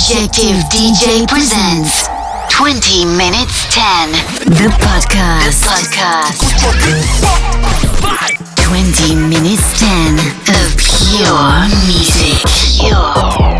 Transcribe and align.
Objective 0.00 0.56
DJ 0.72 1.28
presents 1.28 2.08
20 2.48 3.04
minutes 3.04 3.66
10. 3.68 4.12
The 4.48 4.72
podcast. 4.80 5.60
The 5.60 5.68
podcast. 5.68 6.40
20 8.56 9.14
minutes 9.28 9.78
10 9.78 10.16
of 10.56 10.72
pure 10.80 11.68
music. 11.84 12.40
Pure 12.80 13.59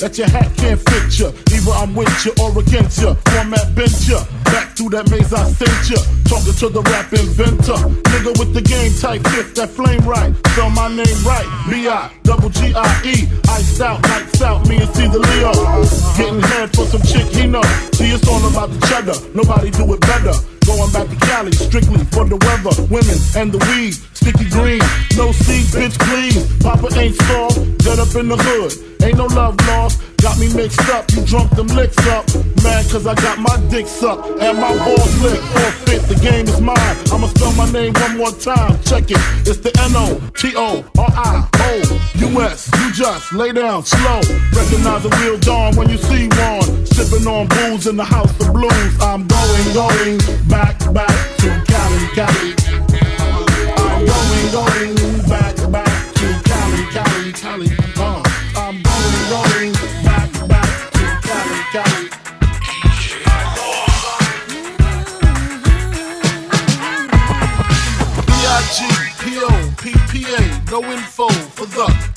that 0.00 0.18
your 0.18 0.28
hat 0.28 0.50
can't 0.56 0.80
fit 0.80 1.18
you. 1.18 1.28
Either 1.52 1.72
I'm 1.72 1.94
with 1.94 2.10
ya 2.24 2.32
or 2.42 2.56
against 2.58 3.00
ya. 3.00 3.14
Format 3.14 3.74
bent 3.74 4.08
you. 4.08 4.18
Back 4.44 4.76
through 4.76 4.90
that 4.90 5.10
maze 5.10 5.32
I 5.32 5.44
sent 5.52 5.90
ya. 5.90 6.00
Talking 6.28 6.54
to 6.54 6.68
the 6.68 6.82
rap 6.82 7.12
inventor. 7.12 7.80
Nigga 8.10 8.38
with 8.38 8.54
the 8.54 8.62
game 8.62 8.92
type 8.98 9.22
fifth, 9.34 9.54
that 9.56 9.70
flame 9.70 10.02
right. 10.06 10.34
Spell 10.52 10.70
my 10.70 10.88
name 10.88 11.20
right. 11.24 11.46
B-I, 11.68 12.12
double 12.24 12.50
G-I-E. 12.50 13.28
Iced 13.48 13.80
out, 13.80 14.02
lights 14.08 14.42
out, 14.42 14.68
me 14.68 14.78
and 14.78 14.90
see 14.94 15.08
the 15.08 15.18
Leo. 15.18 15.52
Getting 16.16 16.40
head 16.40 16.74
for 16.74 16.86
some 16.86 17.02
chick 17.02 17.26
he 17.34 17.46
know. 17.46 17.62
See, 17.94 18.10
it's 18.10 18.26
all 18.28 18.42
about 18.46 18.70
the 18.70 18.80
cheddar. 18.86 19.18
Nobody 19.34 19.70
do 19.70 19.92
it 19.94 20.00
better. 20.00 20.34
Going 20.66 20.92
back 20.92 21.08
to 21.08 21.16
Cali, 21.26 21.52
strictly 21.52 22.04
for 22.14 22.24
the 22.24 22.36
weather, 22.36 22.74
women, 22.90 23.18
and 23.34 23.50
the 23.50 23.58
weed. 23.70 23.96
Sticky 24.20 24.50
green, 24.50 24.80
no 25.16 25.32
seed, 25.32 25.64
bitch, 25.72 25.98
please. 25.98 26.44
Papa 26.62 26.88
ain't 26.98 27.16
soft, 27.22 27.56
dead 27.78 27.98
up 27.98 28.14
in 28.16 28.28
the 28.28 28.36
hood. 28.36 28.72
Ain't 29.02 29.16
no 29.16 29.24
love 29.24 29.56
lost. 29.66 30.02
Got 30.20 30.38
me 30.38 30.52
mixed 30.52 30.86
up, 30.90 31.10
you 31.12 31.24
drunk 31.24 31.50
them 31.56 31.68
licks 31.68 31.96
up. 32.08 32.26
Mad 32.62 32.84
cause 32.90 33.06
I 33.06 33.14
got 33.14 33.38
my 33.38 33.56
dick 33.70 33.86
sucked 33.86 34.28
and 34.38 34.58
my 34.60 34.76
balls 34.76 35.22
licked. 35.22 35.42
Forfeit, 35.42 36.02
the 36.02 36.16
game 36.16 36.46
is 36.46 36.60
mine. 36.60 36.76
I'ma 37.10 37.28
spell 37.28 37.52
my 37.52 37.64
name 37.72 37.94
one 37.94 38.18
more 38.18 38.32
time. 38.32 38.78
Check 38.82 39.10
it. 39.10 39.16
It's 39.48 39.56
the 39.56 39.72
N-O-T-O-R-I-O-U-S. 39.88 41.00
You 42.78 42.92
just 42.92 43.32
lay 43.32 43.52
down 43.52 43.82
slow. 43.86 44.20
Recognize 44.52 45.02
the 45.02 45.08
real 45.24 45.38
dawn 45.38 45.74
when 45.76 45.88
you 45.88 45.96
see 45.96 46.28
one. 46.28 46.84
Sipping 46.84 47.26
on 47.26 47.48
booze 47.48 47.86
in 47.86 47.96
the 47.96 48.04
house 48.04 48.38
of 48.38 48.52
blues. 48.52 49.00
I'm 49.00 49.26
going, 49.26 49.72
going 49.72 50.18
back, 50.46 50.78
back 50.92 51.38
to 51.38 51.64
Cali, 51.66 52.08
Cali. 52.14 52.69
Going, 54.10 54.48
going 54.50 54.94
back, 55.28 55.56
back 55.70 56.14
to 56.14 56.26
Cali, 56.48 56.82
Cali, 56.94 57.32
Cali. 57.32 57.68
Uh, 57.96 58.22
I'm 58.56 58.76
going, 58.82 59.16
going 59.30 59.72
back, 60.04 60.30
back 60.48 60.72
to 60.96 61.04
Cali, 61.26 61.58
Cali. 61.72 62.04
B-I-G-P-O-P-P-A, 69.20 70.42
no 70.70 70.78
info 70.92 71.28
for 71.28 71.66
the 71.66 72.09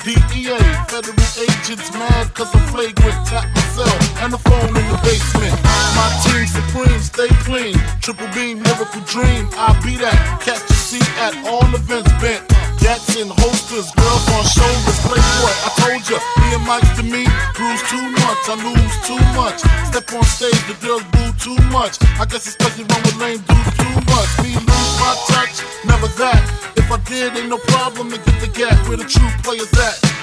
Federal 0.44 1.16
agents 1.40 1.88
mad 1.96 2.34
cause 2.36 2.52
I'm 2.54 2.68
flagrant. 2.68 3.16
Tap 3.32 3.48
myself 3.56 3.96
and 4.20 4.34
the 4.34 4.38
phone 4.38 4.76
in 4.76 4.86
the 4.92 5.00
basement. 5.00 5.56
My 5.96 6.12
team 6.20 6.44
supreme, 6.52 7.00
stay 7.00 7.32
clean. 7.48 7.80
Triple 8.04 8.28
beam, 8.36 8.60
miracle 8.60 9.00
dream. 9.08 9.48
I'll 9.56 9.80
be 9.80 9.96
that. 10.04 10.20
Catch 10.44 10.68
a 10.68 10.74
seat 10.76 11.08
at 11.24 11.32
all 11.48 11.64
events 11.72 12.12
bent. 12.20 12.44
Gats 12.84 13.16
in 13.16 13.32
holsters, 13.32 13.88
girls 13.96 14.28
on 14.36 14.44
shoulders. 14.44 15.00
Play 15.08 15.24
Playboy, 15.24 15.56
I 15.64 15.70
told 15.80 16.04
ya, 16.12 16.20
me 16.20 16.48
and 16.60 16.66
Mike 16.68 16.92
to 17.00 17.04
me, 17.08 17.24
bruise 17.56 17.84
too 17.88 18.04
much, 18.04 18.44
I 18.52 18.60
lose 18.60 18.96
too 19.08 19.24
much. 19.40 19.64
Step 19.88 20.12
on 20.12 20.28
stage, 20.28 20.60
the 20.68 20.76
girls 20.84 21.08
boo 21.16 21.32
too 21.40 21.56
much. 21.72 22.04
I 22.20 22.28
guess 22.28 22.52
it's 22.52 22.60
you 22.76 22.84
run 22.84 23.00
with 23.08 23.16
lame 23.16 23.40
dudes 23.48 23.72
too 23.80 23.96
much. 24.12 24.28
Me 24.44 24.52
lose 24.60 24.94
my 25.00 25.16
touch, 25.32 25.64
never 25.88 26.12
that. 26.20 26.44
If 26.76 26.92
I 26.92 27.00
did, 27.08 27.32
ain't 27.40 27.48
no 27.48 27.64
problem 27.72 28.12
to 28.12 28.20
get 28.20 28.38
the 28.44 28.52
gap 28.52 28.76
where 28.92 29.00
the 29.00 29.08
true 29.08 29.32
players 29.40 29.72
at. 29.80 30.23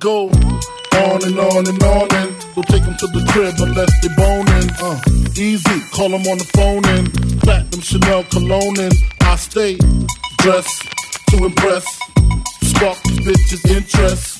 Go 0.00 0.28
on 0.28 1.22
and 1.24 1.38
on 1.38 1.68
and 1.68 1.82
on 1.82 2.08
and 2.14 2.46
we'll 2.56 2.64
take 2.64 2.82
them 2.82 2.96
to 2.96 3.06
the 3.08 3.22
crib 3.32 3.54
unless 3.58 3.92
they 4.00 4.08
boning. 4.16 4.70
Uh, 4.80 4.98
easy, 5.36 5.80
call 5.92 6.08
them 6.08 6.26
on 6.26 6.38
the 6.38 6.50
phone 6.56 6.84
and 6.86 7.40
platinum 7.42 7.80
Chanel 7.80 8.24
cologne 8.24 8.80
and 8.80 8.94
I 9.20 9.36
stay 9.36 9.76
dressed 10.38 10.88
to 11.28 11.44
impress, 11.44 11.84
spark 12.62 12.96
these 13.02 13.20
bitches' 13.20 13.70
interest. 13.76 14.39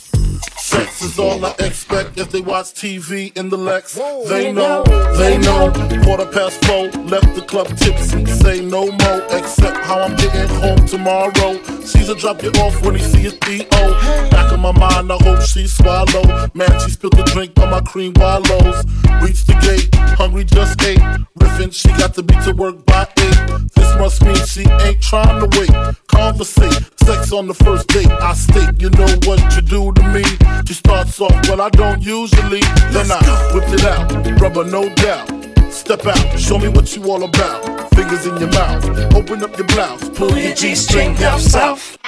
Sex 0.71 1.03
is 1.03 1.19
all 1.19 1.45
I 1.45 1.53
expect 1.59 2.17
if 2.17 2.31
they 2.31 2.41
watch 2.41 2.67
TV 2.75 3.37
in 3.37 3.49
the 3.49 3.57
Lex. 3.57 3.95
They 4.29 4.53
know, 4.53 4.85
they 5.19 5.37
know. 5.37 5.73
Quarter 6.05 6.27
past 6.27 6.65
four, 6.65 6.87
left 7.11 7.35
the 7.35 7.43
club 7.43 7.67
tipsy. 7.77 8.25
Say 8.27 8.65
no 8.65 8.87
more, 8.87 9.21
except 9.31 9.79
how 9.79 9.99
I'm 9.99 10.15
getting 10.15 10.49
home 10.61 10.87
tomorrow. 10.87 11.61
Caesar 11.83 12.15
drop 12.15 12.45
you 12.45 12.51
off 12.63 12.81
when 12.85 12.95
he 12.95 13.03
see 13.03 13.19
his 13.19 13.33
D.O. 13.39 14.31
Back 14.31 14.53
in 14.53 14.61
my 14.61 14.71
mind, 14.71 15.11
I 15.11 15.17
hope 15.21 15.41
she 15.41 15.67
swallow. 15.67 16.23
Man, 16.55 16.71
she 16.79 16.91
spilled 16.91 17.17
the 17.17 17.25
drink 17.25 17.59
on 17.59 17.71
my 17.71 17.81
cream 17.81 18.13
wallows. 18.15 18.85
Reached 19.21 19.49
the 19.49 19.59
gate, 19.67 19.93
hungry 20.17 20.45
just 20.45 20.81
ate. 20.83 21.01
Riffin', 21.35 21.73
she 21.73 21.89
got 21.99 22.15
to 22.15 22.23
be 22.23 22.35
to 22.45 22.53
work 22.53 22.87
by 22.87 23.09
eight. 23.19 23.41
This 23.75 23.91
must 23.99 24.23
mean 24.25 24.47
she 24.47 24.63
ain't 24.87 25.03
trying 25.03 25.41
to 25.41 25.59
wait. 25.59 25.97
Conversate, 26.07 26.79
sex 27.01 27.33
on 27.33 27.49
the 27.49 27.55
first 27.55 27.89
date. 27.89 28.11
I 28.11 28.35
state, 28.35 28.81
you 28.81 28.91
know 28.91 29.11
what 29.27 29.41
you 29.57 29.63
do 29.63 29.93
to 29.93 30.03
me. 30.15 30.23
She 30.67 30.75
starts 30.75 31.21
off, 31.21 31.49
well, 31.49 31.61
I 31.61 31.71
don't 31.71 32.03
usually. 32.03 32.61
Then 32.93 33.11
I 33.11 33.21
whip 33.53 33.69
it 33.69 33.85
out, 33.85 34.41
rubber, 34.41 34.65
no 34.65 34.89
doubt. 34.95 35.29
Step 35.73 36.07
out, 36.07 36.39
show 36.39 36.59
me 36.59 36.69
what 36.69 36.95
you 36.95 37.11
all 37.11 37.23
about. 37.25 37.91
Fingers 37.95 38.27
in 38.27 38.37
your 38.39 38.51
mouth, 38.51 38.85
open 39.15 39.43
up 39.43 39.57
your 39.57 39.67
blouse, 39.69 40.09
pull 40.11 40.37
your 40.37 40.55
G-string 40.55 41.15
down 41.17 41.41
south. 41.41 41.99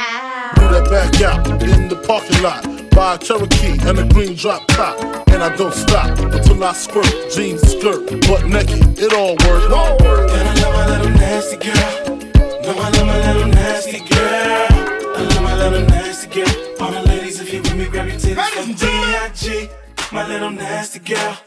Do 0.57 0.69
that 0.69 0.89
back 0.91 1.21
out 1.23 1.47
in 1.63 1.89
the 1.89 1.97
parking 2.07 2.43
lot. 2.43 2.63
Buy 2.91 3.15
a 3.15 3.19
Cherokee 3.19 3.79
and 3.89 3.99
a 3.99 4.05
green 4.13 4.35
drop 4.35 4.67
top. 4.69 4.99
And 5.29 5.43
I 5.43 5.57
don't 5.57 5.73
stop 5.73 6.19
until 6.19 6.63
I 6.63 6.73
squirt. 6.75 7.07
Jeans, 7.35 7.63
skirt, 7.63 8.07
butt 8.29 8.47
naked, 8.47 8.99
it 8.99 9.13
all 9.15 9.35
works. 9.37 9.65
And 9.65 10.49
I 10.49 10.55
love 10.63 10.75
my 10.75 10.87
little 10.87 11.11
nasty 11.19 11.57
girl. 11.57 12.19
No, 12.63 12.71
I 12.79 12.91
love 12.91 13.07
my 13.07 13.33
little 13.33 13.49
nasty 13.49 13.99
girl. 14.01 14.69
I 15.17 15.23
love 15.23 15.43
my 15.43 15.55
little 15.57 15.87
nasty 15.89 16.29
girl. 16.29 16.81
All 16.81 16.91
the 16.93 17.01
ladies, 17.09 17.32
if 17.73 17.79
you 17.79 17.85
with 17.85 17.87
me, 17.87 17.93
grab 17.93 18.09
your 18.09 18.19
titties 18.19 18.51
from 18.51 18.75
D.I.G. 18.75 19.69
My 20.13 20.27
little 20.27 20.51
nasty 20.51 20.99
girl. 20.99 21.39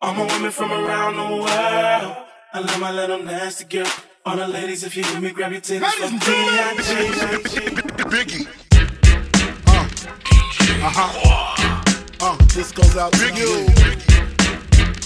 All 0.00 0.14
my 0.14 0.24
women 0.26 0.50
from 0.50 0.72
around 0.72 1.16
the 1.16 1.36
world. 1.36 2.16
I 2.54 2.60
love 2.60 2.80
my 2.80 2.90
little 2.90 3.22
nasty 3.22 3.64
girl. 3.64 3.86
All 4.24 4.36
the 4.36 4.48
ladies, 4.48 4.84
if 4.84 4.96
you 4.96 5.02
with 5.02 5.20
me, 5.20 5.30
grab 5.30 5.52
your 5.52 5.60
titties 5.60 5.92
from 5.92 6.18
D.I.G. 6.18 6.80
Biggie. 8.08 8.48
Uh, 9.66 9.88
uh-huh. 10.86 11.82
Uh, 12.20 12.36
this 12.54 12.72
goes 12.72 12.96
out 12.96 13.12
to 13.12 13.26
you. 13.34 13.66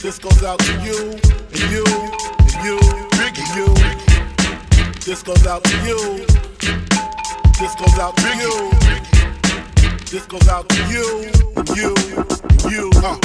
This 0.00 0.18
goes 0.18 0.42
out 0.42 0.58
to 0.60 0.72
you, 0.82 1.12
and 1.12 1.70
you, 1.70 1.84
and 2.38 2.64
you, 2.64 2.78
and 3.18 3.38
you. 3.56 3.74
This 5.04 5.22
goes 5.22 5.46
out 5.46 5.64
to 5.64 5.76
you. 5.86 6.26
This 7.58 7.74
goes 7.74 7.98
out 7.98 8.16
to 8.16 8.36
you. 8.36 9.31
This 10.12 10.26
goes 10.26 10.46
out 10.46 10.68
to 10.68 10.76
you, 10.88 11.30
you, 11.74 11.94
you. 12.68 12.90
Uh, 12.96 13.16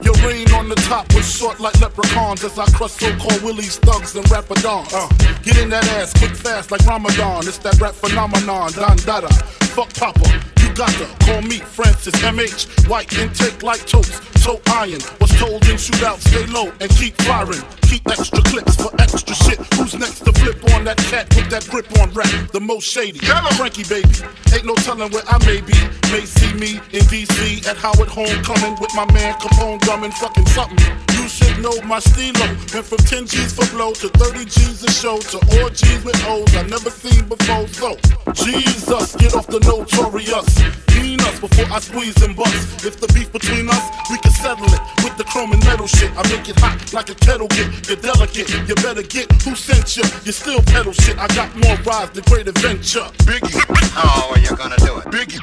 your 0.00 0.14
reign 0.26 0.50
on 0.52 0.70
the 0.70 0.74
top 0.88 1.12
was 1.12 1.30
short 1.30 1.60
like 1.60 1.78
leprechauns 1.82 2.42
as 2.42 2.58
I 2.58 2.64
crush 2.70 2.92
so-called 2.92 3.42
willies, 3.42 3.76
thugs, 3.76 4.16
and 4.16 4.24
rapadons. 4.24 4.90
Uh, 4.90 5.06
get 5.42 5.58
in 5.58 5.68
that 5.68 5.86
ass 5.88 6.14
quick, 6.14 6.34
fast 6.34 6.70
like 6.70 6.80
Ramadan. 6.86 7.46
It's 7.46 7.58
that 7.58 7.78
rap 7.78 7.92
phenomenon, 7.92 8.72
Don 8.72 8.96
Dada. 9.04 9.28
Fuck 9.76 9.92
Papa. 9.92 10.69
To 10.70 11.06
call 11.26 11.42
me 11.42 11.58
Francis 11.58 12.14
MH. 12.22 12.88
White 12.88 13.12
intake 13.18 13.62
like 13.62 13.84
toast, 13.86 14.22
toe 14.42 14.60
iron. 14.70 15.00
Was 15.20 15.30
told 15.38 15.66
in 15.68 15.76
shootout, 15.76 16.20
stay 16.20 16.46
low 16.46 16.72
and 16.80 16.88
keep 16.92 17.14
firing. 17.22 17.60
Keep 17.82 18.08
extra 18.08 18.40
clips 18.44 18.76
for 18.76 18.90
extra 19.00 19.34
shit. 19.34 19.58
Who's 19.74 19.98
next 19.98 20.20
to 20.20 20.32
flip 20.32 20.62
on 20.72 20.84
that 20.84 20.96
cat 20.96 21.34
with 21.34 21.50
that 21.50 21.66
grip 21.68 21.90
on 21.98 22.10
rap? 22.12 22.30
The 22.52 22.60
most 22.60 22.86
shady. 22.86 23.18
Frankie 23.58 23.82
baby, 23.90 24.08
ain't 24.54 24.64
no 24.64 24.74
telling 24.76 25.10
where 25.10 25.24
I 25.26 25.36
may 25.44 25.60
be. 25.60 25.76
May 26.12 26.24
see 26.24 26.54
me 26.54 26.80
in 26.92 27.02
DC 27.10 27.66
at 27.66 27.76
Howard 27.76 28.08
Homecoming 28.08 28.78
with 28.80 28.94
my 28.94 29.04
man 29.12 29.34
Capone 29.34 29.80
drumming 29.80 30.12
fucking 30.12 30.46
something. 30.46 30.78
You 31.12 31.28
should 31.28 31.58
know 31.58 31.74
my 31.82 31.98
stilo. 31.98 32.46
Went 32.72 32.86
from 32.86 32.98
10 32.98 33.26
G's 33.26 33.52
for 33.52 33.66
blow 33.74 33.92
to 33.94 34.08
30 34.08 34.44
G's 34.44 34.84
a 34.84 34.90
show 34.90 35.18
to 35.18 35.62
orgies 35.62 36.04
with 36.04 36.16
O's 36.26 36.54
I 36.56 36.62
never 36.62 36.90
seen 36.90 37.28
before. 37.28 37.66
So, 37.68 37.96
Jesus, 38.32 39.16
get 39.16 39.34
off 39.34 39.46
the 39.48 39.60
notorious. 39.60 40.59
Clean 40.88 41.20
us 41.20 41.40
before 41.40 41.66
I 41.72 41.80
squeeze 41.80 42.20
and 42.22 42.36
bust. 42.36 42.84
If 42.84 43.00
the 43.00 43.08
beef 43.14 43.32
between 43.32 43.68
us, 43.68 43.84
we 44.10 44.18
can 44.18 44.32
settle 44.32 44.66
it 44.66 44.80
with 45.04 45.16
the 45.16 45.24
chrome 45.24 45.52
and 45.52 45.62
metal 45.64 45.86
shit. 45.86 46.10
I 46.16 46.22
make 46.28 46.48
it 46.48 46.58
hot 46.58 46.92
like 46.92 47.10
a 47.10 47.14
kettle 47.14 47.48
get. 47.48 47.88
You're 47.88 47.96
delicate, 47.96 48.48
you 48.68 48.74
better 48.76 49.02
get 49.02 49.30
who 49.42 49.54
sent 49.54 49.96
you. 49.96 50.04
You 50.24 50.32
still 50.32 50.62
pedal 50.62 50.92
shit. 50.92 51.18
I 51.18 51.26
got 51.28 51.54
more 51.56 51.76
rides 51.84 52.12
than 52.12 52.24
great 52.24 52.48
adventure. 52.48 53.06
Biggie. 53.24 53.58
How 53.92 54.30
are 54.30 54.38
you 54.38 54.54
gonna 54.56 54.76
do 54.78 54.98
it? 54.98 55.06
Biggie. 55.06 55.40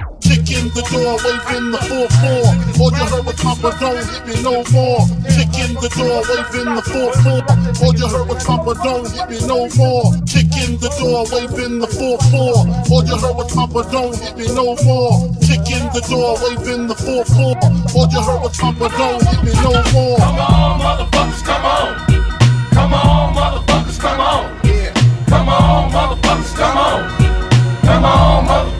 In 0.67 0.73
the 0.73 0.83
door, 0.91 1.15
waving 1.23 1.71
the 1.71 1.79
4-4. 1.79 2.75
All 2.83 2.91
you 2.91 3.05
heard 3.07 3.23
was 3.23 3.39
Papa, 3.39 3.71
don't 3.79 4.03
hit 4.03 4.27
me 4.27 4.35
no 4.43 4.67
more. 4.75 5.07
Kick 5.31 5.55
in 5.63 5.71
the 5.79 5.87
door, 5.95 6.19
waving 6.27 6.75
the 6.75 6.83
4-4. 6.83 7.87
All 7.87 7.95
you 7.95 8.07
heard 8.11 8.27
was 8.27 8.43
Papa, 8.43 8.75
don't 8.83 9.07
hit 9.07 9.29
me 9.31 9.39
no 9.47 9.71
more. 9.79 10.11
Kick 10.27 10.51
in 10.59 10.75
the 10.83 10.91
door, 10.99 11.23
waving 11.31 11.79
the 11.79 11.87
4-4. 11.87 12.91
All 12.91 12.99
you 12.99 13.15
heard 13.15 13.35
was 13.39 13.47
Papa, 13.55 13.87
don't 13.95 14.11
hit 14.19 14.35
me 14.35 14.43
no 14.51 14.75
more. 14.83 15.31
Kick 15.39 15.71
in 15.71 15.87
the 15.95 16.03
door, 16.03 16.35
waving 16.43 16.91
the 16.91 16.99
4-4. 16.99 17.95
All 17.95 18.11
you 18.11 18.19
heard 18.19 18.41
was 18.43 18.57
Papa, 18.59 18.91
don't 18.91 19.23
hit 19.23 19.39
me 19.47 19.55
no 19.63 19.71
more. 19.95 20.19
Come 20.19 20.35
on, 20.35 20.83
motherfuckers, 20.83 21.47
come 21.47 21.63
on. 21.63 21.95
Come 22.75 22.91
on, 22.91 23.31
motherfuckers, 23.31 23.99
come 24.03 24.19
on. 24.19 24.51
Yeah. 24.67 24.91
Come 25.31 25.47
on, 25.47 25.91
motherfuckers, 25.95 26.51
come 26.59 26.75
on. 26.75 27.07
Come 27.87 28.03
on, 28.03 28.43
motherfuckers. 28.43 28.76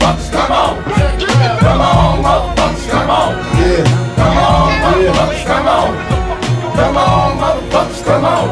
Come 1.60 1.80
on, 1.80 2.22
motherfuckers, 2.22 2.90
come 2.90 3.10
on. 3.10 3.32
Yeah. 3.58 3.84
Come 4.16 4.38
on, 4.38 4.70
motherfuckers, 4.82 5.44
come 5.46 5.68
on. 5.68 5.90
Come 6.76 6.96
on, 6.96 7.38
motherfuckers, 7.38 8.04
come 8.04 8.24
on. 8.24 8.48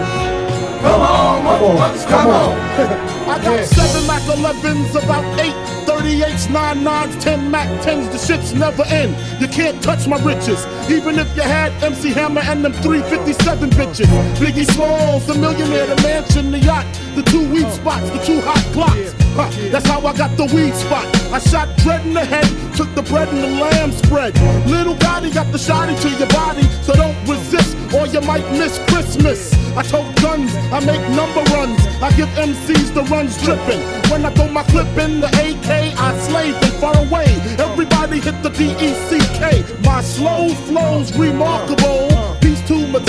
Come 0.81 1.01
on, 1.01 1.45
motherfuckers, 1.45 2.09
come 2.09 2.31
on. 2.31 3.07
I 3.29 3.43
got 3.43 3.65
seven 3.65 4.07
Mac 4.07 4.23
11s, 4.23 5.03
about 5.03 5.41
eight 5.41 5.77
38s, 5.87 6.51
9 6.51 6.85
9s, 6.85 7.21
10 7.21 7.51
Mac 7.51 7.69
10s. 7.83 8.13
The 8.13 8.19
shits 8.19 8.59
never 8.59 8.85
end. 8.85 9.17
You 9.41 9.49
can't 9.49 9.83
touch 9.83 10.07
my 10.07 10.19
riches. 10.23 10.67
Even 10.91 11.19
if 11.19 11.35
you 11.37 11.43
had 11.43 11.73
MC 11.83 12.11
Hammer 12.11 12.43
and 12.43 12.65
them 12.65 12.73
357 12.75 13.71
bitches. 13.71 14.07
Biggie 14.37 14.71
Smalls, 14.73 15.27
the 15.27 15.35
millionaire, 15.35 15.87
the 15.87 16.01
mansion, 16.03 16.51
the 16.51 16.59
yacht, 16.59 16.87
the 17.15 17.23
two 17.23 17.51
weed 17.53 17.71
spots, 17.73 18.11
the 18.11 18.19
two 18.19 18.41
hot 18.43 18.63
clocks. 18.73 19.15
Huh, 19.35 19.51
that's 19.71 19.87
how 19.87 20.01
I 20.07 20.17
got 20.17 20.37
the 20.37 20.45
weed 20.55 20.75
spot. 20.75 21.05
I 21.33 21.39
shot 21.39 21.69
dread 21.79 22.07
in 22.07 22.15
the 22.15 22.25
head, 22.25 22.47
took 22.77 22.95
the 22.95 23.03
bread 23.03 23.29
and 23.29 23.39
the 23.39 23.49
lamb 23.61 23.93
spread. 23.93 24.35
Little 24.67 24.95
Gotti 24.95 25.33
got 25.33 25.51
the 25.53 25.59
shotty 25.59 26.01
to 26.01 26.09
your 26.19 26.29
body, 26.29 26.63
so 26.83 26.95
don't 26.95 27.17
resist 27.29 27.77
or 27.95 28.07
you 28.07 28.21
might 28.23 28.49
miss 28.53 28.79
Christmas. 28.91 29.53
I 29.77 29.83
tote 29.83 30.15
guns, 30.23 30.55
I 30.73 30.81
make 30.81 31.01
number 31.15 31.43
runs. 31.53 31.81
I 32.03 32.11
give 32.17 32.29
MCs 32.31 32.95
the 32.95 33.03
runs 33.05 33.37
dripping. 33.43 33.81
When 34.11 34.25
I 34.25 34.33
throw 34.35 34.49
my 34.49 34.63
clip 34.65 34.89
in 34.99 35.21
the 35.21 35.29
AK, 35.29 35.99
I 35.99 36.19
slay 36.21 36.53
them 36.53 36.81
far 36.81 36.97
away. 36.97 37.27
Everybody 37.59 38.21
hit 38.21 38.43
the 38.43 38.51
D-E-C-K. 38.51 39.65
My 39.85 40.01
slow 40.03 40.49
flow's 40.67 41.17
remarkable. 41.17 42.06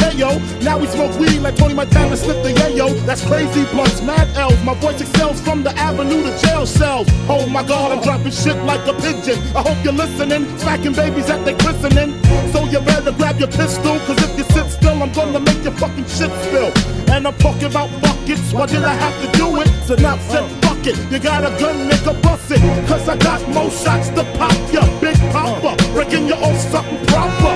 Mateo. 0.07 0.39
Now 0.62 0.77
we 0.80 0.88
smoke 0.88 1.18
weed 1.19 1.39
like 1.39 1.56
Tony 1.56 1.74
Montana 1.74 2.15
sniff 2.15 2.42
the 2.44 2.54
yayo. 2.54 2.88
That's 3.06 3.25
crazy 3.25 3.65
blunts, 3.71 4.01
mad 4.01 4.27
elves. 4.38 4.62
My 4.63 4.74
voice 4.75 5.01
excels 5.01 5.42
from 5.42 5.63
the 5.63 5.71
avenue 5.71 6.24
to 6.24 6.38
jail 6.39 6.65
cells. 6.65 7.07
Oh 7.27 7.45
my 7.48 7.63
god, 7.63 7.92
I'm 7.92 8.01
dropping 8.01 8.31
shit 8.31 8.56
like 8.63 8.86
a 8.88 8.94
pigeon. 8.94 9.39
I 9.56 9.62
hope 9.68 9.77
you're 9.83 9.94
listening. 9.94 10.45
Smacking 10.59 10.94
babies 10.94 11.30
at 11.30 11.44
they 11.44 11.56
christening. 11.56 12.13
So 12.54 12.63
you 12.65 12.80
better 12.81 13.12
grab 13.12 13.39
your 13.39 13.50
pistol, 13.50 14.00
cause 14.07 14.18
if 14.24 14.38
you 14.38 14.45
sit 14.56 14.68
still, 14.71 15.01
I'm 15.04 15.12
gonna 15.12 15.39
make 15.39 15.63
your 15.63 15.74
fucking 15.74 16.07
shit 16.07 16.31
spill. 16.45 16.71
And 17.12 17.27
I'm 17.27 17.38
talking 17.38 17.65
about 17.65 17.89
buckets. 18.01 18.53
Why 18.53 18.65
did 18.65 18.83
I 18.83 18.94
have 18.94 19.15
to 19.24 19.38
do 19.38 19.60
it? 19.62 19.68
So 19.86 19.95
now 19.95 20.18
said 20.30 20.48
fuck 20.63 20.86
it. 20.88 20.98
You 21.12 21.19
got 21.19 21.44
a 21.44 21.51
gun, 21.60 21.89
nigga, 21.89 22.21
bust 22.21 22.51
it. 22.51 22.62
Cause 22.88 23.07
I 23.10 23.18
got 23.18 23.42
more 23.50 23.71
shots 23.71 24.10
to 24.10 24.24
pop 24.39 24.56
ya. 24.71 24.83
Big 25.01 25.18
Poppa, 25.31 25.75
breaking 25.94 26.27
you 26.27 26.36
off 26.36 26.57
something 26.71 27.06
proper. 27.07 27.46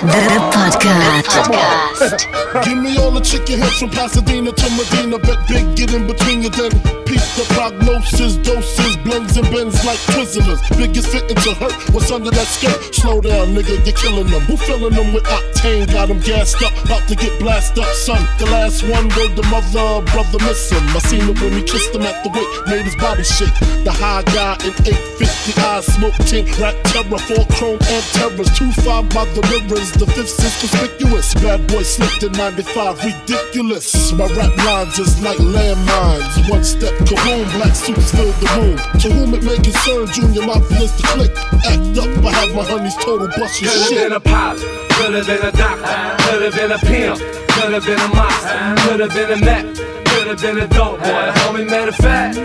The 0.00 0.40
podcast. 0.56 2.64
Give 2.64 2.78
me 2.78 2.96
all 2.96 3.10
the 3.10 3.20
chicken 3.20 3.60
heads 3.60 3.78
from 3.78 3.90
Pasadena 3.90 4.50
to 4.50 4.70
Medina. 4.70 5.18
Bet 5.18 5.46
big, 5.46 5.76
get 5.76 5.92
in 5.92 6.06
between 6.06 6.40
you 6.40 6.48
then. 6.48 6.70
Peep 7.04 7.20
the 7.36 7.44
prognosis, 7.52 8.36
doses, 8.38 8.96
blends 9.04 9.36
and 9.36 9.44
bends 9.50 9.84
like 9.84 9.98
Twizzlers. 10.14 10.62
Biggest 10.78 11.08
fitting 11.08 11.36
to 11.36 11.52
hurt. 11.52 11.74
What's 11.92 12.10
under 12.10 12.30
that 12.30 12.46
skirt? 12.46 12.94
Slow 12.94 13.20
down, 13.20 13.48
nigga, 13.52 13.84
you're 13.84 13.94
killing 13.94 14.30
them. 14.30 14.40
Who 14.48 14.56
filling 14.56 14.94
them 14.94 15.12
with 15.12 15.24
octane? 15.24 15.92
Got 15.92 16.08
them 16.08 16.20
gassed 16.20 16.62
up, 16.62 16.72
about 16.84 17.06
to 17.08 17.14
get 17.14 17.38
blasted 17.38 17.84
up, 17.84 17.92
son. 17.92 18.24
The 18.38 18.46
last 18.46 18.82
one 18.82 19.08
word 19.20 19.36
the 19.36 19.42
mother, 19.52 20.00
brother 20.12 20.38
miss 20.48 20.70
him. 20.70 20.82
I 20.96 21.00
seen 21.00 21.28
it 21.28 21.38
when 21.42 21.54
we 21.54 21.62
kissed 21.62 21.94
him 21.94 22.02
at 22.02 22.24
the 22.24 22.30
wake, 22.30 22.48
made 22.68 22.86
his 22.86 22.96
body 22.96 23.22
shake. 23.24 23.52
The 23.84 23.92
high 23.92 24.22
guy 24.32 24.54
in 24.64 24.72
850 24.80 25.60
eyes, 25.60 25.84
smoke 25.92 26.14
tint, 26.24 26.48
rap 26.58 26.74
terror, 26.88 27.18
four 27.20 27.44
chrome 27.58 27.78
and 27.84 28.04
terrors. 28.16 28.48
Two 28.56 28.72
five 28.80 29.08
by 29.10 29.24
the 29.36 29.42
mirrors, 29.50 29.89
the 29.92 30.06
fifth 30.06 30.38
is 30.44 30.54
conspicuous. 30.60 31.34
Bad 31.34 31.66
boy 31.68 31.82
slipped 31.82 32.22
in 32.22 32.32
95, 32.32 33.02
ridiculous. 33.04 34.12
My 34.12 34.26
rap 34.34 34.56
lines 34.64 34.98
is 34.98 35.20
like 35.22 35.38
landmines. 35.38 36.50
One 36.50 36.64
step, 36.64 36.92
kaboom, 37.08 37.50
black 37.56 37.74
suits 37.74 38.10
fill 38.12 38.32
the 38.42 38.48
room. 38.58 38.76
To 39.00 39.08
whom 39.10 39.34
it 39.34 39.42
may 39.44 39.56
concern, 39.56 40.06
Junior 40.12 40.42
Mafia's 40.42 40.92
the 40.96 41.04
click. 41.14 41.34
Act 41.66 41.98
up, 41.98 42.24
I 42.24 42.32
have 42.40 42.54
my 42.54 42.64
honeys 42.64 42.94
total 42.96 43.28
bust 43.38 43.60
your 43.62 43.70
Could 43.70 43.80
have 43.80 43.88
shit. 43.88 44.02
been 44.08 44.12
a 44.12 44.20
pilot, 44.20 44.60
could 44.96 45.14
have 45.14 45.26
been 45.26 45.42
a 45.46 45.52
doctor, 45.52 46.24
could 46.24 46.42
have 46.42 46.54
been 46.54 46.72
a 46.72 46.78
pimp, 46.78 47.18
could 47.54 47.72
have 47.72 47.84
been 47.86 48.00
a 48.00 48.08
monster, 48.14 48.88
could 48.88 49.00
have 49.00 49.12
been 49.14 49.30
a 49.32 49.44
Mac, 49.44 49.64
could 50.06 50.26
have 50.28 50.40
been 50.40 50.58
a 50.58 50.68
dope 50.68 50.98
boy. 51.00 51.24
Homie, 51.44 51.68
matter 51.68 51.88
of 51.88 51.96
fact, 51.96 52.36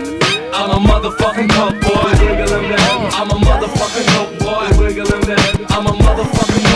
I'm 0.56 0.70
a 0.70 0.78
motherfucking 0.80 1.48
dope 1.48 1.76
boy. 1.84 2.10
Wiggle 2.24 2.48
him 2.48 2.76
down. 2.76 3.12
I'm 3.12 3.30
a 3.30 3.34
motherfucking 3.34 4.06
dope 4.14 4.38
boy. 4.40 4.78
Wiggle 4.80 5.06
him 5.06 5.20
down. 5.20 5.66
I'm 5.68 5.86
a 5.86 5.92
motherfucking 5.92 6.62
dope 6.64 6.72
boy. 6.72 6.75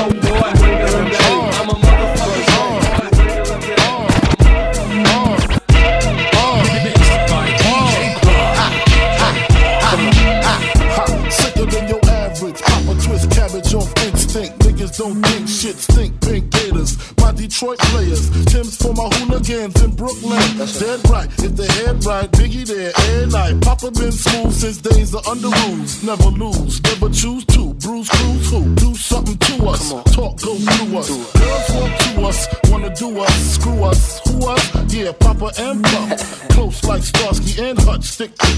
Been 23.98 24.12
smooth 24.12 24.52
since 24.52 24.78
days 24.78 25.14
of 25.14 25.22
Underoos. 25.24 26.04
Never 26.04 26.30
lose, 26.30 26.80
never 26.82 27.08
choose 27.12 27.44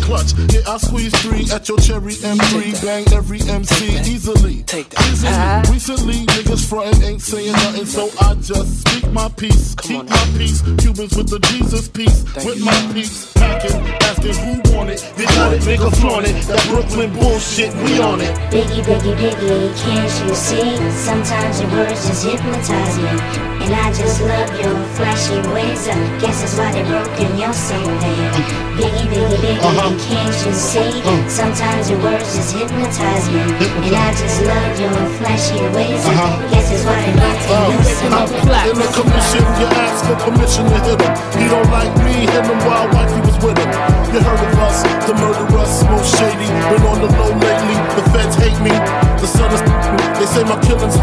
clutch. 0.03 0.35
Yeah, 0.53 0.69
I 0.69 0.77
squeeze 0.79 1.15
three 1.23 1.47
at 1.51 1.69
your 1.69 1.79
cherry 1.79 2.15
M3. 2.15 2.85
Bang 2.85 3.07
every 3.13 3.41
MC 3.41 3.97
easily. 4.11 4.63
Take 4.65 4.91
that. 4.91 5.01
Easily. 5.09 5.73
Recently, 5.73 6.27
niggas 6.27 6.69
frontin' 6.69 7.03
ain't 7.03 7.23
saying 7.23 7.53
nothing, 7.53 7.87
so 7.87 8.11
I 8.21 8.35
just 8.35 8.81
speak 8.83 9.11
my 9.13 9.29
peace. 9.29 9.75
Keep 9.77 10.09
my 10.09 10.25
peace. 10.37 10.63
Cubans 10.79 11.17
with 11.17 11.31
the 11.31 11.39
Jesus 11.51 11.89
piece. 11.89 12.25
With 12.45 12.61
my 12.65 12.93
peace. 12.93 13.33
Packing, 13.35 13.81
asking 14.03 14.35
who 14.35 14.77
want 14.77 14.91
it. 14.91 15.01
They 15.17 15.25
got 15.27 15.53
it, 15.53 15.65
make 15.65 15.81
a 15.81 15.91
flaunt 15.91 16.27
it. 16.27 16.35
That 16.47 16.65
Brooklyn 16.69 17.13
bullshit, 17.15 17.75
we 17.75 18.01
on 18.01 18.21
it. 18.21 18.35
Biggie, 18.51 18.83
biggie, 18.83 19.17
biggie, 19.17 19.83
can't 19.83 20.29
you 20.29 20.35
see? 20.35 20.91
Sometimes 20.91 21.61
your 21.61 21.71
words 21.71 22.07
just 22.07 22.25
hypnotize 22.25 22.99
me. 22.99 23.52
And 23.63 23.73
I 23.75 23.93
just 23.95 24.21
love 24.21 24.51
your 24.61 24.75
flashy 24.99 25.39
ways. 25.55 25.87
I 25.89 25.95
guess 26.19 26.41
that's 26.43 26.59
why 26.59 26.73
they 26.73 26.83
broke 26.83 27.15
in 27.21 27.39
your 27.39 27.53
same 27.53 27.87
bed. 28.03 28.33
Biggie, 28.77 29.07
biggie, 29.13 29.39
biggie, 29.39 29.63
Uh-huh. 29.63 29.91
can't 30.03 30.37
you 30.47 30.53
see? 30.53 30.91
Sometimes 31.29 31.89
your 31.91 32.01
words 32.03 32.35
just 32.35 32.53
hypnotize 32.57 33.27
me. 33.31 33.41
And 33.87 33.95
I 33.95 34.11
just 34.19 34.43
love 34.43 34.75
your 34.81 34.97
flashy 35.19 35.61
ways. 35.77 36.03
I 36.07 36.11
guess 36.51 36.71
that's 36.71 36.85
why 36.85 36.99
they 37.07 37.13
broke 37.15 37.43
in 37.55 37.61
your 37.63 38.29
bed. 38.43 38.67
In 38.67 38.77
the 38.83 38.89
commission, 38.97 39.45
you 39.61 39.67
ask 39.85 40.01
for 40.07 40.17
permission 40.27 40.65
to 40.67 40.79
hit 40.87 41.01
him. 41.01 41.12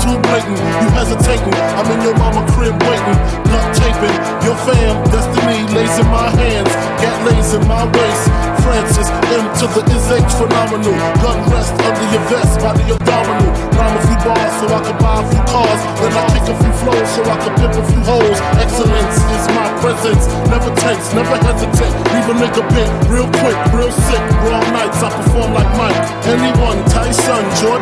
Too 0.09 0.19
blatant. 0.25 0.57
You 0.57 0.87
hesitating, 0.97 1.53
I'm 1.77 1.85
in 1.93 2.01
your 2.01 2.17
mama 2.17 2.41
crib 2.53 2.73
waiting. 2.81 3.19
Nut 3.45 3.65
taping, 3.77 4.17
your 4.41 4.57
fam, 4.65 4.95
destiny 5.13 5.61
lays 5.75 5.95
in 6.01 6.07
my 6.09 6.29
hands. 6.33 6.73
Gat 6.97 7.17
lays 7.29 7.53
in 7.53 7.63
my 7.69 7.85
waist. 7.85 8.25
Francis, 8.65 9.09
M 9.33 9.45
to 9.61 9.65
the 9.69 9.81
is 9.93 10.09
H 10.09 10.33
phenomenal. 10.33 10.93
Gun 11.21 11.39
rest 11.53 11.73
under 11.77 12.07
your 12.09 12.23
vest, 12.29 12.59
body 12.59 12.85
abdominal. 12.89 13.49
Rhyme 13.77 13.97
a 13.97 14.01
few 14.05 14.19
bars 14.25 14.53
so 14.59 14.65
I 14.69 14.79
can 14.85 14.97
buy 14.97 15.21
a 15.21 15.25
few 15.29 15.43
cars. 15.49 15.81
Then 16.01 16.13
I 16.13 16.23
kick 16.33 16.45
a 16.49 16.55
few 16.57 16.73
flows 16.81 17.07
so 17.13 17.21
I 17.25 17.37
can 17.41 17.53
pimp 17.57 17.75
a 17.77 17.83
few 17.85 18.01
hoes. 18.05 18.37
Excellence 18.61 19.17
is 19.35 19.45
my 19.53 19.67
presence. 19.81 20.25
Never 20.49 20.69
tense, 20.75 21.13
never 21.13 21.37
hesitate. 21.37 21.93
Leave 22.13 22.29
a 22.29 22.35
nigga 22.41 22.63
bent 22.73 22.91
real 23.09 23.29
quick, 23.41 23.57
real 23.73 23.93
sick. 23.93 24.23
Raw 24.45 24.61
nights, 24.73 25.01
I 25.01 25.09
perform 25.13 25.53
like 25.53 25.71
Mike. 25.77 25.97
Anyone, 26.29 26.81
Tyson, 26.89 27.43
Jordan, 27.61 27.78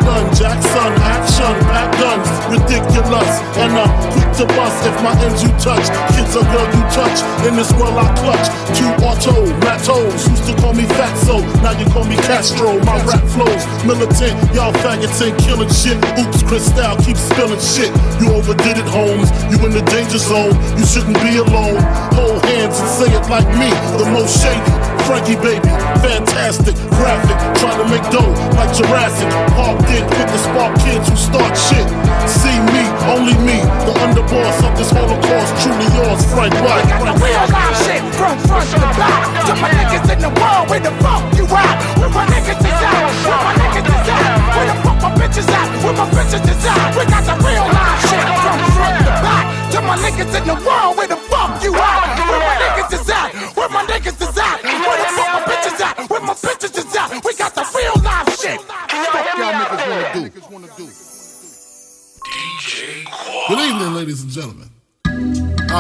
And 3.08 3.72
I'm 3.72 4.12
quick 4.12 4.28
to 4.36 4.46
bust 4.52 4.84
if 4.84 4.96
my 5.02 5.16
ends 5.24 5.42
you 5.42 5.48
touch. 5.64 5.88
Kids 6.12 6.36
or 6.36 6.44
girl 6.52 6.68
you 6.76 6.84
touch. 6.92 7.24
In 7.48 7.56
this 7.56 7.72
world 7.80 7.96
I 7.96 8.04
clutch. 8.20 8.48
Two 8.76 8.92
auto, 9.00 9.48
Matos. 9.64 10.28
Used 10.28 10.44
to 10.44 10.54
call 10.60 10.74
me 10.74 10.84
Fatso, 11.00 11.40
now 11.64 11.72
you 11.72 11.86
call 11.92 12.04
me 12.04 12.18
Castro. 12.28 12.78
My 12.84 13.00
rap 13.08 13.24
flows 13.32 13.64
militant, 13.88 14.36
y'all 14.54 14.74
faggots 14.84 15.24
ain't 15.24 15.40
killing 15.40 15.70
shit. 15.72 15.96
Oops, 16.20 16.44
Cristal 16.44 16.98
keep 16.98 17.16
spilling 17.16 17.64
shit. 17.64 17.96
You 18.20 18.36
overdid 18.36 18.78
it, 18.78 18.90
Holmes. 18.92 19.32
You 19.48 19.64
in 19.66 19.72
the 19.72 19.84
danger 19.88 20.20
zone. 20.20 20.52
You 20.78 20.86
shouldn't 20.86 21.16
be 21.24 21.38
alone. 21.38 21.80
Hold 22.12 22.44
hands 22.44 22.78
and 22.80 22.90
say 22.92 23.08
it 23.08 23.24
like 23.30 23.48
me, 23.56 23.72
the 23.96 24.10
most 24.12 24.44
shady. 24.44 24.87
Frankie 25.08 25.40
baby, 25.40 25.64
fantastic, 26.04 26.76
graphic, 27.00 27.40
trying 27.56 27.80
to 27.80 27.88
make 27.88 28.04
dough 28.12 28.28
like 28.60 28.76
Jurassic. 28.76 29.32
Park 29.56 29.80
dick 29.88 30.04
with 30.04 30.28
the 30.28 30.38
spark 30.38 30.76
kids 30.84 31.08
who 31.08 31.16
start 31.16 31.56
shit. 31.56 31.88
See 32.28 32.60
me, 32.76 32.84
only 33.08 33.32
me, 33.40 33.64
the 33.88 33.96
underboss 34.04 34.60
of 34.68 34.76
this 34.76 34.92
Holocaust, 34.92 35.56
truly 35.64 35.88
yours, 35.96 36.20
Frank 36.36 36.52
White. 36.60 36.84
real 37.24 37.40
live 37.56 37.78
shit 37.88 38.04
from 38.04 38.12
front 38.20 38.27
to 38.27 38.27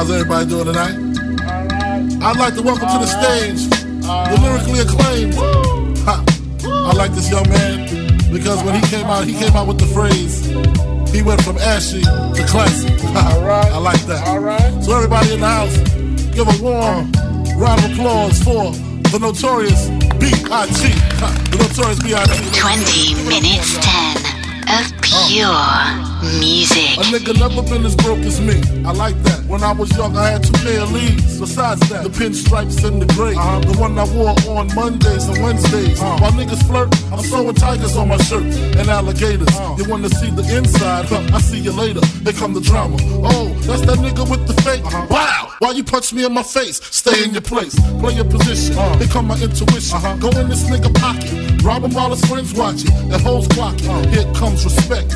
How's 0.08 0.22
everybody 0.22 0.48
doing 0.48 0.66
tonight? 0.68 0.96
I'd 2.24 2.38
like 2.38 2.56
to 2.56 2.62
welcome 2.62 2.88
to 2.88 2.98
the 2.98 3.08
stage 3.08 3.68
the 4.00 4.40
lyrically 4.42 4.80
acclaimed. 4.80 5.34
Ha. 6.08 6.24
I 6.64 6.94
like 6.94 7.12
this 7.12 7.30
young 7.30 7.44
man 7.50 8.32
because 8.32 8.64
when 8.64 8.82
he 8.82 8.88
came 8.88 9.08
out, 9.08 9.26
he 9.26 9.34
came 9.34 9.54
out 9.58 9.68
with 9.68 9.80
the 9.80 9.86
phrase. 9.88 10.46
He 11.14 11.22
went 11.22 11.42
from 11.42 11.58
ashy 11.58 12.04
to 12.04 12.46
classy. 12.48 12.88
Ha. 13.18 13.72
I 13.74 13.78
like 13.80 14.00
that. 14.04 14.26
All 14.30 14.40
right. 14.40 14.82
So 14.82 14.96
everybody 14.96 15.34
in 15.34 15.42
the 15.42 15.48
house, 15.48 15.76
give 16.32 16.48
a 16.48 16.64
warm 16.64 17.12
round 17.60 17.84
of 17.84 17.92
applause 17.92 18.42
for 18.42 18.72
the 19.12 19.20
notorious 19.20 19.90
B.I.G. 20.24 20.88
The 21.52 21.68
notorious 21.68 22.02
B.I.G. 22.02 22.58
20 22.58 23.28
minutes 23.28 23.76
10 23.82 24.27
of 24.80 25.02
pure 25.02 26.38
music. 26.40 26.98
A 26.98 27.04
nigga 27.10 27.34
never 27.40 27.62
been 27.62 27.86
as 27.86 27.96
broke 27.96 28.20
as 28.20 28.40
me. 28.40 28.62
I 28.86 28.92
like 28.92 29.18
that. 29.24 29.46
When 29.46 29.64
I 29.64 29.72
was 29.72 29.96
young, 29.98 30.16
I 30.16 30.32
had 30.32 30.44
two 30.44 30.54
pair 30.64 30.82
of 30.82 30.92
leads. 30.92 31.40
Besides 31.40 31.82
that, 31.90 32.04
the 32.04 32.10
pinstripes 32.10 32.84
and 32.84 33.02
the 33.02 33.06
gray. 33.14 33.34
Uh-huh. 33.34 33.60
The 33.60 33.78
one 33.80 33.98
I 33.98 34.06
wore 34.14 34.36
on 34.58 34.74
Mondays 34.76 35.28
and 35.28 35.42
Wednesdays. 35.44 36.02
Uh-huh. 36.02 36.18
While 36.22 36.32
niggas 36.34 36.66
flirt, 36.68 36.90
I'm 37.12 37.20
sewing 37.20 37.56
tigers 37.56 37.96
on 37.98 38.10
my 38.10 38.18
shirt 38.18 38.44
and 38.44 38.90
alligators. 38.90 39.48
Uh-huh. 39.50 39.76
You 39.78 39.90
wanna 39.90 40.10
see 40.10 40.30
the 40.32 40.44
inside? 40.56 41.06
Huh, 41.06 41.22
I 41.34 41.40
see 41.40 41.60
you 41.60 41.72
later. 41.72 42.06
Here 42.24 42.34
come 42.34 42.54
the 42.54 42.62
drama. 42.62 42.98
Oh, 43.02 43.50
that's 43.66 43.82
that 43.82 43.98
nigga 44.00 44.30
with 44.30 44.48
the 44.48 44.54
fake. 44.62 44.84
Wow! 45.10 45.47
Why 45.60 45.72
you 45.72 45.84
punch 45.84 46.14
me 46.14 46.24
in 46.24 46.34
my 46.34 46.44
face? 46.44 46.80
Stay 46.92 47.24
in 47.24 47.32
your 47.32 47.42
place. 47.42 47.76
Play 48.00 48.14
your 48.14 48.26
position. 48.26 48.76
Here 49.00 49.08
come 49.08 49.28
my 49.28 49.42
intuition. 49.42 49.98
Uh-huh. 49.98 50.16
Go 50.18 50.30
in 50.40 50.50
this 50.50 50.64
nigga 50.70 50.94
pocket. 50.94 51.64
Rob 51.64 51.84
him 51.84 51.94
while 51.94 52.12
his 52.12 52.24
friends 52.26 52.54
watching. 52.54 52.92
And 52.92 53.22
hoes 53.22 53.48
clocking. 53.48 53.90
Uh-huh. 53.90 54.08
Here 54.10 54.34
comes 54.34 54.64
respect. 54.64 55.16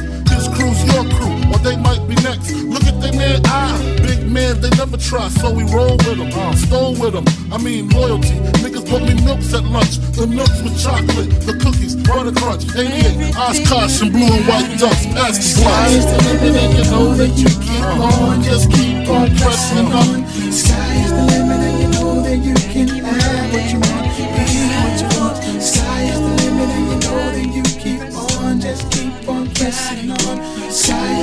Crew's 0.71 0.93
your 0.93 1.03
crew, 1.15 1.35
or 1.51 1.59
they 1.59 1.75
might 1.75 2.07
be 2.07 2.15
next. 2.23 2.51
Look 2.63 2.83
at 2.83 3.01
they 3.01 3.11
man 3.11 3.41
eye. 3.45 3.97
Big 4.01 4.27
man, 4.27 4.61
they 4.61 4.69
never 4.77 4.97
try, 4.97 5.27
so 5.27 5.51
we 5.51 5.63
roll 5.63 5.97
with 5.97 6.17
them. 6.17 6.31
Uh, 6.31 6.55
stole 6.55 6.95
with 6.95 7.13
them. 7.13 7.25
I 7.51 7.57
mean, 7.57 7.89
loyalty. 7.89 8.39
Niggas 8.63 8.89
bought 8.89 9.03
me 9.03 9.13
milks 9.25 9.53
at 9.53 9.63
lunch. 9.65 9.97
The 10.15 10.27
milks 10.27 10.61
with 10.61 10.81
chocolate, 10.81 11.29
the 11.43 11.53
cookies, 11.59 11.95
butter 11.95 12.31
crunch, 12.31 12.63
88, 12.75 13.35
Oshkosh, 13.35 14.01
and 14.01 14.11
blue 14.11 14.31
and 14.31 14.47
white 14.47 14.79
ducks. 14.79 15.05
Pass 15.07 15.37
the 15.37 15.43
slice. 15.43 15.91
Sky's 15.91 16.05
the 16.05 16.17
limit, 16.39 16.55
and 16.55 16.77
you 16.77 16.91
know 16.91 17.13
that 17.15 17.31
you 17.35 17.49
keep 17.59 17.83
on. 17.99 18.43
Just 18.43 18.71
keep 18.71 19.09
on 19.09 19.27
pressing 19.37 19.87
on. 19.91 20.23
Uh-huh. 20.23 20.51
Sky 20.51 20.95
is 21.03 21.11
the 21.11 21.23
limit, 21.35 21.60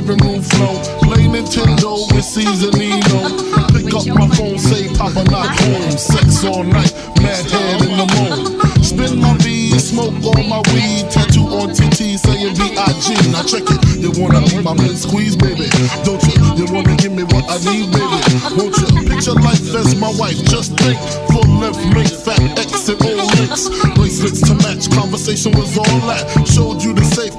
Living 0.00 0.26
room 0.26 0.42
flow. 0.42 0.80
Play 1.02 1.28
Nintendo 1.28 2.08
with 2.12 2.24
Seasonino. 2.24 3.20
Pick 3.72 3.92
up 3.92 4.06
my 4.16 4.28
phone, 4.34 4.58
say 4.58 4.88
Papa 4.96 5.24
not 5.30 5.52
home. 5.60 5.90
Sex 5.92 6.44
all 6.44 6.64
night, 6.64 6.92
mad 7.20 7.44
head 7.50 7.82
in 7.82 7.92
the 8.00 8.06
moon. 8.16 8.60
Spin 8.82 9.20
my 9.20 9.36
V, 9.38 9.78
smoke 9.78 10.14
all 10.24 10.42
my 10.44 10.62
weed. 10.72 11.10
Tattoo 11.10 11.44
on 11.60 11.70
TT 11.74 12.16
saying 12.18 12.54
B.I.G. 12.56 13.30
Now 13.30 13.42
check 13.44 13.64
it, 13.68 13.80
you 14.00 14.10
wanna 14.16 14.40
be 14.48 14.62
my 14.62 14.74
man 14.74 14.96
squeeze, 14.96 15.36
baby. 15.36 15.68
Don't 16.04 16.22
you? 16.24 16.64
You 16.64 16.66
wanna 16.72 16.96
give 16.96 17.12
me 17.12 17.24
what 17.24 17.44
I 17.48 17.58
need, 17.68 17.92
baby. 17.92 18.18
Won't 18.56 18.76
you? 18.80 18.88
Picture 19.08 19.36
life 19.36 19.62
as 19.74 19.94
my 19.96 20.12
wife. 20.16 20.38
Just 20.48 20.76
think, 20.78 20.98
full 21.28 21.46
length, 21.60 21.84
make 21.92 22.08
fat 22.08 22.40
X 22.58 22.88
and 22.88 23.00
all 23.02 23.26
links. 23.36 23.68
Bracelets 23.94 24.40
to 24.48 24.54
match, 24.64 24.90
conversation 24.90 25.52
was 25.52 25.76
all 25.76 26.00
that. 26.08 26.24
Showed 26.48 26.82
you 26.82 26.94
the 26.94 27.04
safe 27.04 27.38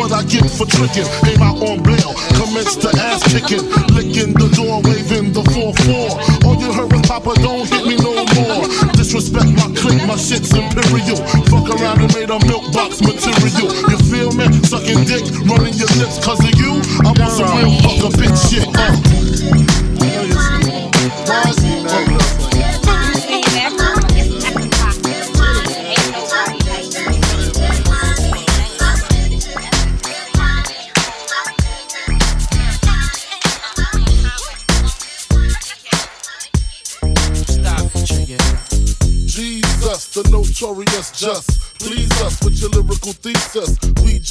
what 0.00 0.12
I 0.16 0.24
get 0.24 0.48
for 0.48 0.64
tricking. 0.64 1.04
Came 1.28 1.44
out 1.44 1.60
on 1.60 1.84
bail, 1.84 2.16
commenced 2.40 2.80
to 2.80 2.90
ass 2.96 3.20
kicking. 3.28 3.68
Licking 3.92 4.32
the 4.32 4.48
door, 4.56 4.80
waving 4.80 5.36
the 5.36 5.44
4-4. 5.52 6.48
All 6.48 6.56
you 6.56 6.72
heard 6.72 6.88
was 6.88 7.04
Papa, 7.04 7.36
don't 7.44 7.68
hit 7.68 7.84
me 7.84 8.00
no 8.00 8.24
more. 8.40 8.64
Disrespect 8.96 9.52
my 9.60 9.68
clique, 9.76 10.00
my 10.08 10.16
shit's 10.16 10.56
imperial. 10.56 11.20
Fuck 11.52 11.68
around 11.76 12.00
and 12.00 12.09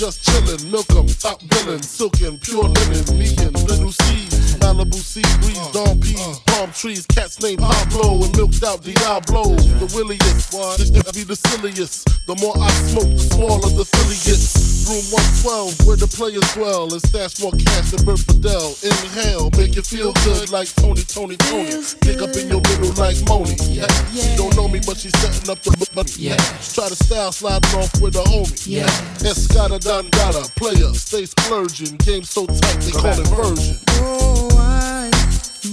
just 0.10 0.26
chillin', 0.26 0.72
milk 0.72 0.90
'em, 0.96 1.06
top 1.06 1.40
billin', 1.50 1.84
silkin', 1.84 2.40
pure 2.40 2.64
linen, 2.64 3.20
me 3.20 3.28
and 3.46 3.54
little 3.70 3.92
C's, 3.92 4.56
Malibu 4.58 4.96
sea 4.96 5.22
breeze, 5.42 5.58
uh, 5.60 5.72
dawn 5.72 6.00
peas, 6.00 6.20
uh. 6.20 6.36
palm 6.48 6.72
trees, 6.72 7.06
cats 7.06 7.40
named 7.42 7.60
Pablo 7.60 8.24
and 8.24 8.36
milked 8.36 8.64
out 8.64 8.82
Diablo. 8.82 9.44
The 9.54 9.92
williest, 9.94 10.52
this 10.78 10.90
be 11.12 11.24
the 11.24 11.36
silliest. 11.36 12.08
The 12.26 12.36
more 12.42 12.56
I 12.58 12.70
smoke, 12.90 13.12
the 13.12 13.36
smaller 13.36 13.70
the 13.70 13.86
silly 13.86 14.18
gets. 14.26 14.79
Room 14.90 15.06
112, 15.46 15.86
where 15.86 16.02
the 16.02 16.10
players 16.10 16.42
dwell, 16.58 16.90
and 16.90 16.98
stash 16.98 17.38
more 17.38 17.54
cash 17.54 17.94
than 17.94 18.02
Bert 18.10 18.26
Fidel. 18.26 18.74
Inhale, 18.82 19.54
make 19.54 19.78
you 19.78 19.86
feel 19.86 20.14
good 20.26 20.50
like 20.50 20.66
Tony, 20.82 21.06
Tony, 21.06 21.38
Tony. 21.38 21.78
Pick 22.02 22.26
up 22.26 22.34
in 22.34 22.50
your 22.50 22.58
middle 22.58 22.90
like 22.98 23.14
Moni. 23.30 23.54
Yeah. 23.70 23.86
She 24.10 24.34
don't 24.34 24.56
know 24.58 24.68
me, 24.68 24.82
but 24.82 24.98
she's 24.98 25.14
setting 25.22 25.46
up 25.46 25.62
the 25.62 25.78
money. 25.94 26.10
Yeah. 26.18 26.42
Try 26.74 26.90
to 26.90 26.98
style 26.98 27.32
sliding 27.32 27.70
off 27.78 28.02
with 28.02 28.18
a 28.18 28.26
homie. 28.26 28.66
Yeah. 28.66 28.90
Escada 29.22 29.78
Dangada, 29.78 30.50
player, 30.58 30.90
stay 30.98 31.26
splurging. 31.26 31.98
Game 32.02 32.24
so 32.24 32.48
tight, 32.48 32.82
they 32.82 32.90
call 32.90 33.14
it 33.14 33.30
version. 33.30 33.78
Oh, 34.02 34.50
I 34.58 35.14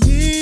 need 0.04 0.35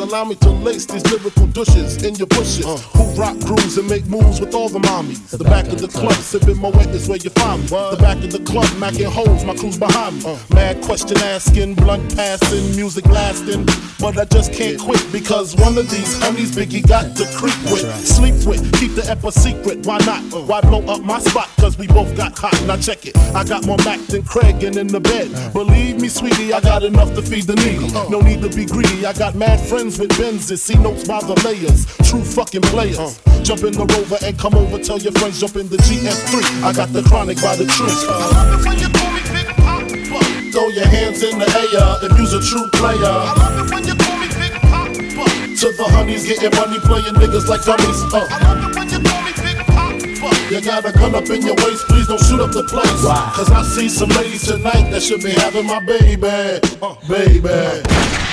allow 0.00 0.24
me 0.24 0.34
to 0.36 0.50
lace 0.50 0.86
these 0.86 1.04
lyrical 1.10 1.46
douches 1.48 2.02
in 2.02 2.14
your 2.14 2.26
bushes. 2.28 2.64
Uh. 2.64 2.76
Who 2.96 3.04
rock 3.20 3.38
grooves 3.40 3.78
and 3.78 3.88
make 3.88 4.06
moves 4.06 4.40
with 4.40 4.54
all 4.54 4.68
the 4.68 4.78
mommies. 4.80 5.36
The, 5.36 5.44
back, 5.44 5.66
of 5.68 5.80
the 5.80 5.88
club, 5.88 6.12
sipping 6.30 6.60
my 6.60 6.68
wet 6.70 6.86
is 6.90 7.08
where 7.08 7.18
you 7.18 7.30
find 7.30 7.60
me. 7.62 7.68
The 7.68 7.96
back 7.98 8.22
of 8.22 8.30
the 8.30 8.38
club, 8.38 8.66
macking 8.78 9.10
holes, 9.10 9.44
my 9.44 9.56
crew's 9.56 9.76
behind 9.76 10.22
me. 10.22 10.38
Mad 10.54 10.80
question 10.80 11.18
asking, 11.18 11.74
blunt 11.74 12.14
passing, 12.14 12.76
music 12.76 13.04
lasting. 13.06 13.66
But 13.98 14.16
I 14.16 14.24
just 14.26 14.52
can't 14.52 14.78
quit 14.78 15.04
because 15.10 15.56
one 15.56 15.76
of 15.76 15.90
these 15.90 16.14
homies 16.22 16.54
Biggie 16.54 16.86
got 16.86 17.16
to 17.16 17.26
creep 17.34 17.58
with, 17.72 17.84
sleep 18.06 18.46
with, 18.46 18.62
keep 18.78 18.94
the 18.94 19.10
ep 19.10 19.24
a 19.24 19.32
secret. 19.32 19.84
Why 19.84 19.98
not? 20.06 20.22
Why 20.46 20.60
blow 20.60 20.86
up 20.86 21.02
my 21.02 21.18
spot? 21.18 21.48
Cause 21.58 21.76
we 21.76 21.88
both 21.88 22.16
got 22.16 22.38
hot. 22.38 22.54
Now 22.64 22.76
check 22.76 23.06
it. 23.06 23.16
I 23.34 23.42
got 23.42 23.66
more 23.66 23.78
Mac 23.84 23.98
than 24.06 24.22
Craig 24.22 24.62
and 24.62 24.76
in 24.76 24.86
the 24.86 25.00
bed. 25.00 25.52
Believe 25.52 26.00
me, 26.00 26.08
sweetie, 26.08 26.52
I 26.52 26.60
got 26.60 26.84
enough 26.84 27.12
to 27.16 27.22
feed 27.22 27.44
the 27.44 27.56
needy. 27.56 27.90
No 28.08 28.20
need 28.20 28.40
to 28.42 28.48
be 28.48 28.66
greedy. 28.66 29.04
I 29.04 29.12
got 29.14 29.34
mad 29.34 29.58
friends 29.58 29.98
with 29.98 30.10
Benzes. 30.10 30.58
See 30.58 30.78
notes 30.78 31.08
by 31.08 31.20
the 31.20 31.34
layers. 31.44 31.86
True 32.08 32.22
fucking 32.22 32.62
players. 32.62 33.20
Jump 33.42 33.64
in 33.64 33.72
the 33.72 33.86
rover 33.86 34.18
and 34.24 34.38
come 34.38 34.54
over. 34.54 34.78
Tell 34.78 34.98
your 34.98 35.12
friends, 35.12 35.40
jump 35.40 35.56
in 35.56 35.68
the 35.68 35.78
GS3. 36.20 36.62
I 36.62 36.72
got 36.72 36.92
the 36.92 37.02
chronic 37.02 37.40
by 37.40 37.56
the 37.56 37.66
tree. 37.66 37.94
Throw 40.52 40.68
your 40.68 40.86
hands 40.86 41.22
in 41.22 41.38
the 41.38 41.46
air 41.46 42.10
if 42.10 42.18
you's 42.18 42.34
a 42.34 42.40
true 42.40 42.68
player. 42.72 42.98
I 43.00 43.34
love 43.36 43.66
it 43.66 43.74
when 43.74 43.86
you 43.86 43.94
call 43.94 44.18
me 44.18 44.28
Big 44.28 44.52
Poppa. 44.60 45.56
To 45.56 45.72
the 45.76 45.84
honeys 45.90 46.26
getting 46.26 46.54
money, 46.58 46.78
playing 46.80 47.14
niggas 47.14 47.48
like 47.48 47.64
dummies. 47.64 48.02
Uh. 48.12 48.26
I 48.30 48.54
love 48.54 48.70
it 48.70 48.76
when 48.76 48.88
you 48.88 49.00
call 49.00 49.22
me 49.22 49.32
Big 49.40 49.58
Poppa. 49.66 50.52
You 50.52 50.60
got 50.60 50.84
a 50.84 50.92
gun 50.92 51.14
up 51.14 51.28
in 51.30 51.42
your 51.42 51.54
waist, 51.56 51.86
please 51.86 52.06
don't 52.06 52.20
shoot 52.20 52.40
up 52.40 52.50
the 52.50 52.64
place. 52.64 53.02
Cause 53.36 53.50
I 53.50 53.62
see 53.62 53.88
some 53.88 54.10
ladies 54.10 54.46
tonight 54.46 54.90
that 54.90 55.02
should 55.02 55.22
be 55.22 55.30
having 55.30 55.66
my 55.66 55.80
baby. 55.80 56.60
Uh, 56.82 56.96
baby. 57.08 58.29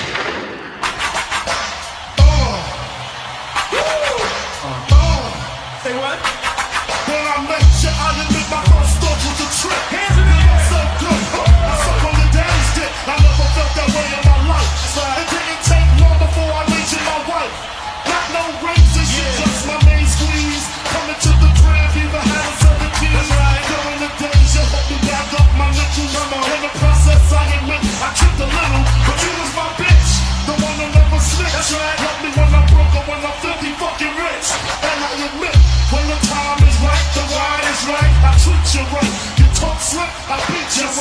It 15.17 15.27
didn't 15.33 15.61
take 15.65 15.89
long 15.97 16.17
before 16.21 16.45
I 16.45 16.63
made 16.69 16.89
my 16.93 17.19
wife. 17.25 17.55
Not 18.05 18.25
no 18.33 18.43
rings 18.65 18.93
and 18.97 19.09
shit, 19.09 19.33
just 19.41 19.65
my 19.65 19.77
main 19.81 20.05
squeeze. 20.05 20.65
Coming 20.93 21.19
to 21.25 21.31
the 21.41 21.49
crib, 21.57 21.89
even 21.97 22.21
had 22.21 22.45
a 22.45 22.53
seven 22.61 22.91
keys. 23.01 23.29
Right. 23.33 23.63
During 23.65 23.99
the 24.05 24.11
days, 24.21 24.51
you 24.53 24.61
helped 24.61 24.89
me 24.93 24.97
back 25.09 25.29
up 25.41 25.49
my 25.57 25.69
nickels. 25.73 26.13
In 26.13 26.61
the 26.65 26.73
process, 26.81 27.23
I 27.33 27.43
admit 27.61 27.81
I 27.81 28.09
tripped 28.13 28.41
a 28.41 28.47
little, 28.47 28.83
but 29.09 29.17
you 29.25 29.31
was 29.41 29.51
my 29.57 29.69
bitch, 29.81 30.11
the 30.45 30.55
one 30.61 30.77
who 30.77 30.87
never 30.93 31.17
snitched. 31.17 31.53
That's 31.57 31.73
right. 31.73 31.97
Me 32.21 32.29
when 32.33 32.49
I 32.53 32.61
broke 32.69 32.93
or 32.93 33.03
when 33.09 33.21
I'm 33.21 33.37
50 33.41 33.73
fucking 33.81 34.15
rich. 34.21 34.47
And 34.81 34.99
I 35.01 35.09
admit, 35.33 35.57
when 35.93 36.05
the 36.09 36.19
time 36.29 36.61
is 36.61 36.77
right, 36.85 37.05
the 37.17 37.23
ride 37.25 37.65
is 37.73 37.81
right. 37.89 38.13
I 38.21 38.31
treat 38.37 38.65
you 38.73 38.83
right. 38.93 39.13
You 39.41 39.47
talk 39.57 39.77
slick, 39.81 40.13
I 40.29 40.37
beat 40.45 40.71
you. 40.77 40.96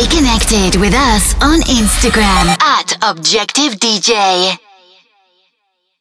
Stay 0.00 0.16
connected 0.16 0.80
with 0.80 0.94
us 0.94 1.34
on 1.42 1.60
Instagram 1.60 2.48
at 2.62 2.96
Objective 3.02 3.74
DJ. 3.74 4.69